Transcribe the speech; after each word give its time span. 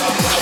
Thank 0.00 0.34
you. 0.34 0.39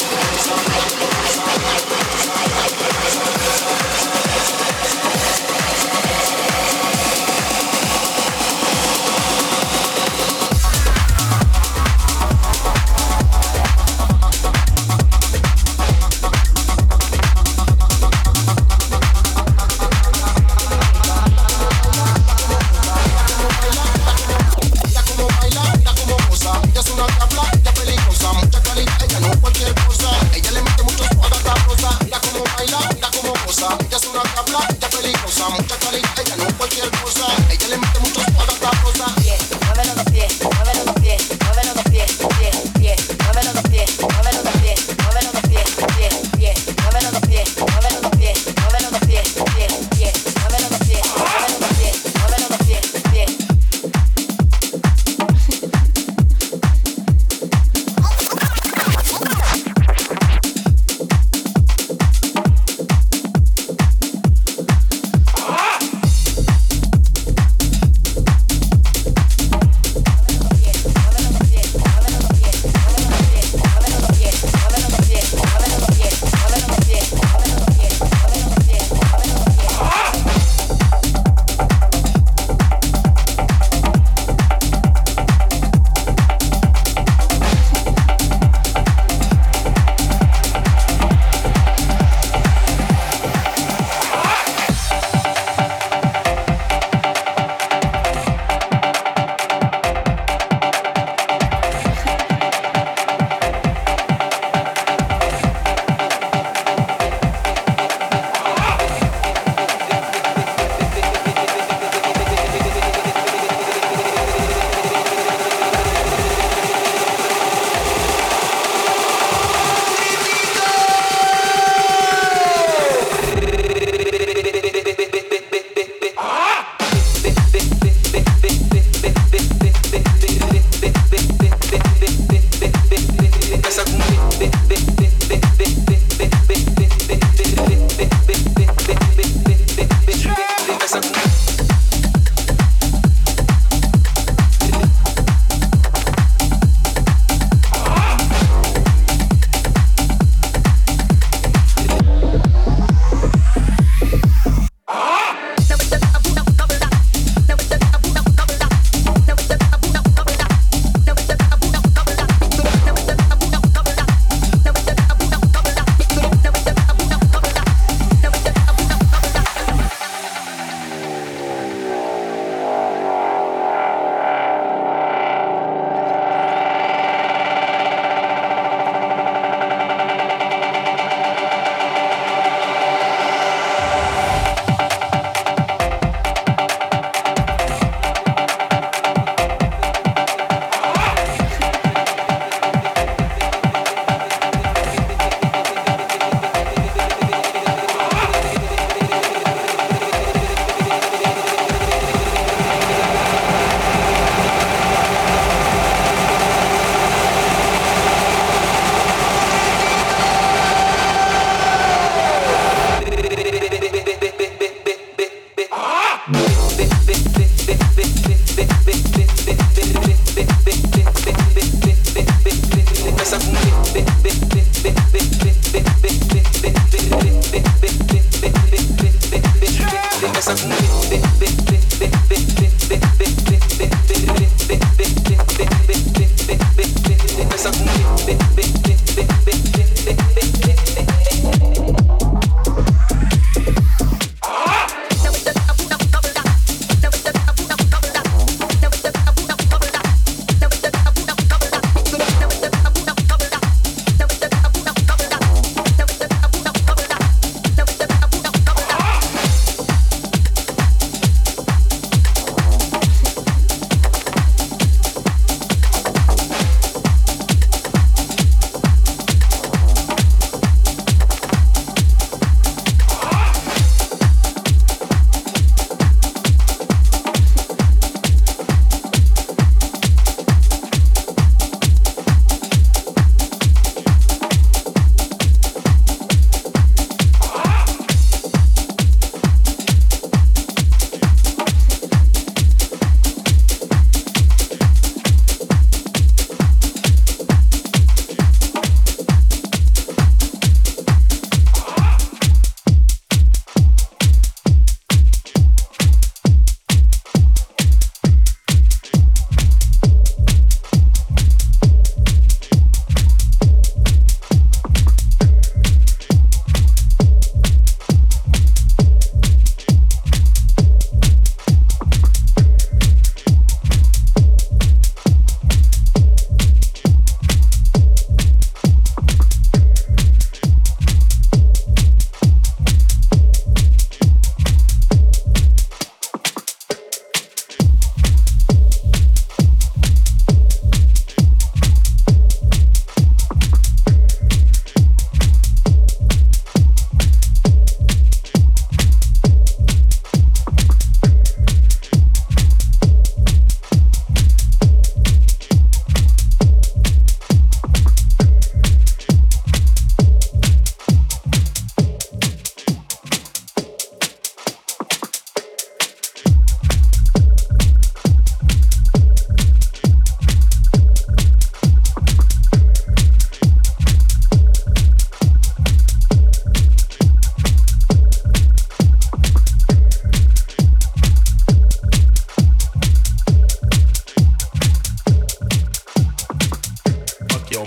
Your 387.70 387.84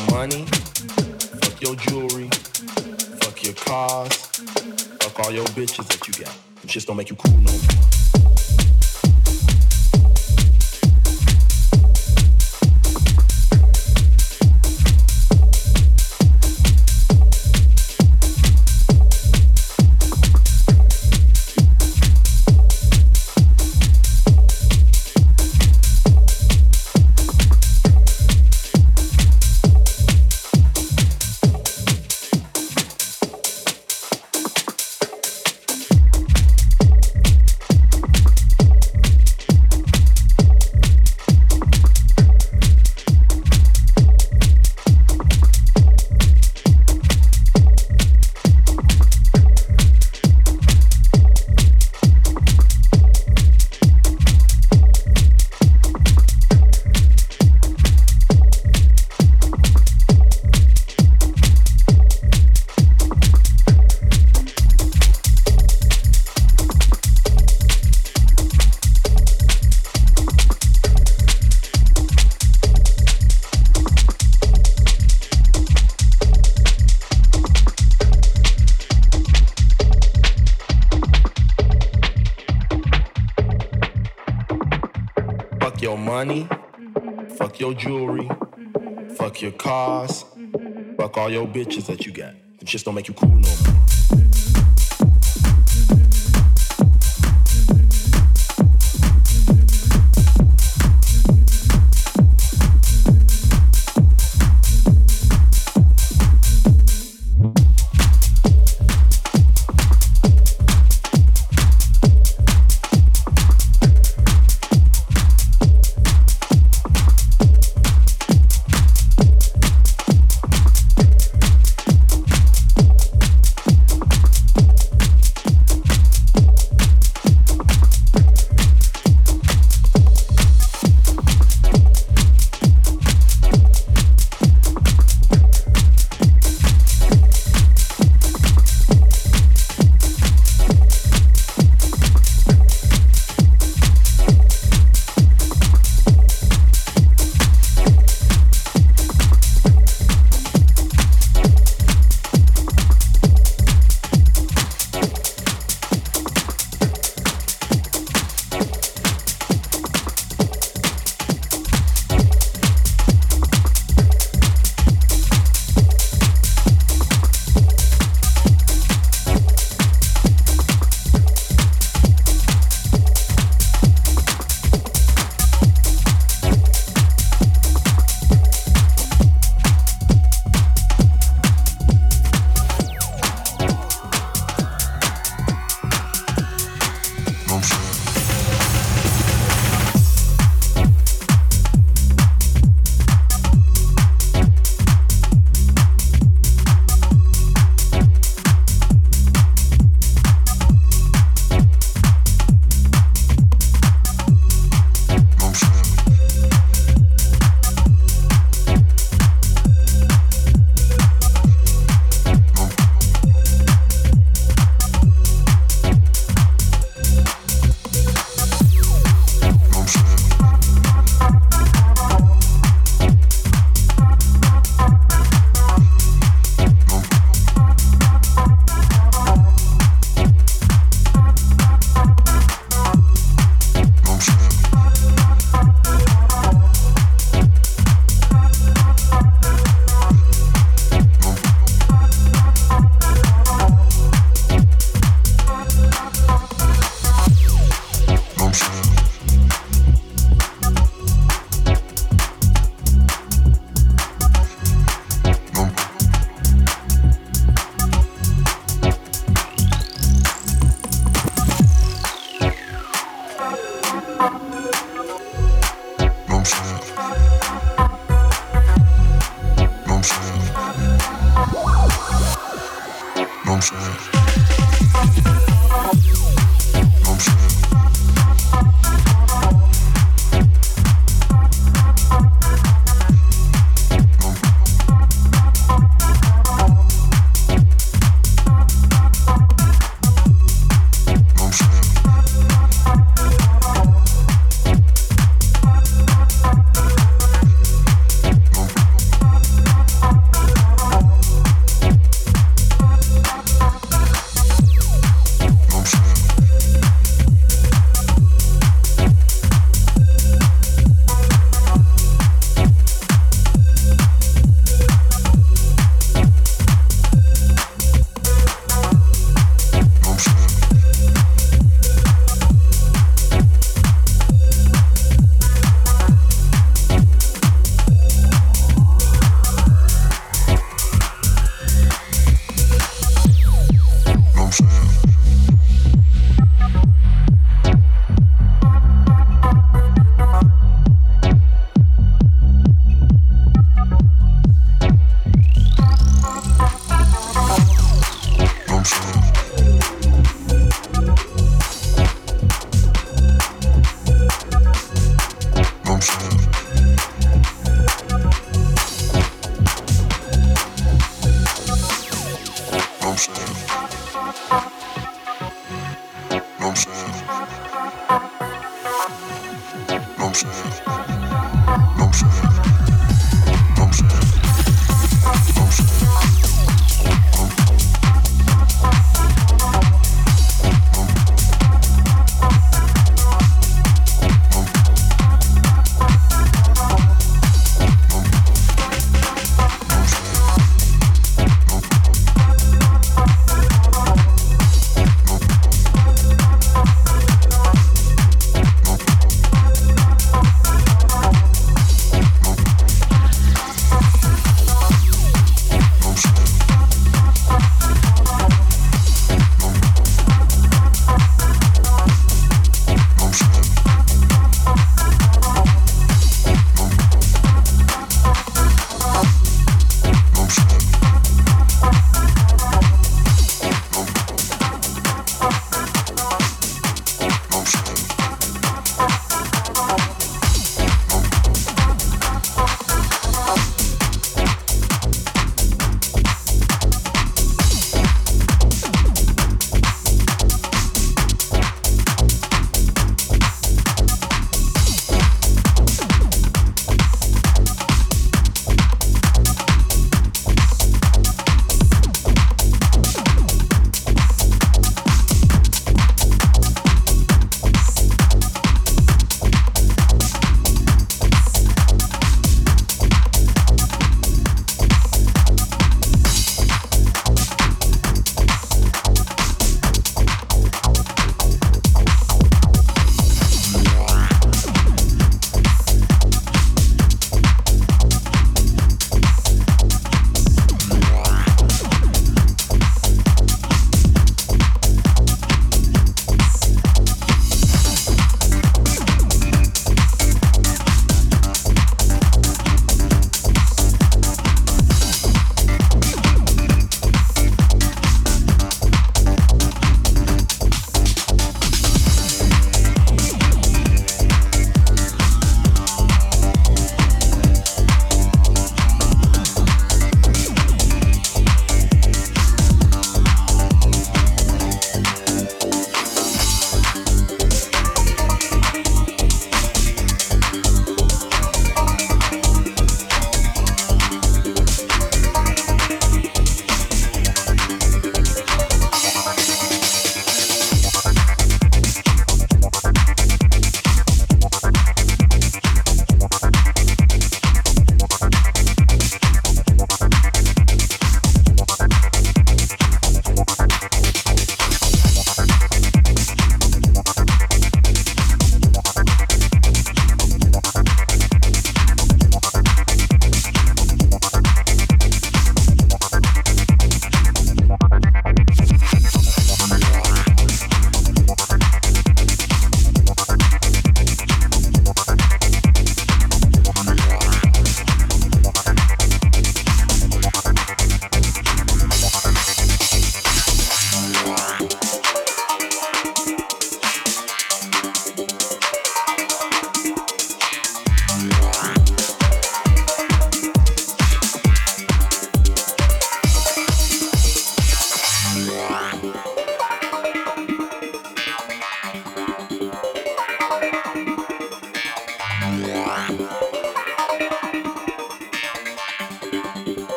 bitches 91.52 91.88
that 91.88 92.01